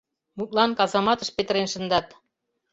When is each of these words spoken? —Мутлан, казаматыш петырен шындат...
—Мутлан, 0.37 0.71
казаматыш 0.79 1.29
петырен 1.37 1.67
шындат... 1.73 2.07